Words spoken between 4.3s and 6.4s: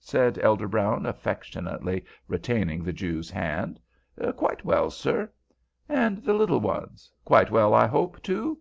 "Quite well, sir." "And the